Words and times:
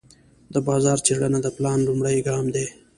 د 0.53 0.55
بازار 0.67 0.97
څېړنه 1.05 1.39
د 1.43 1.47
پلان 1.57 1.79
لومړی 1.87 2.17
ګام 2.27 2.45
دی. 2.55 2.67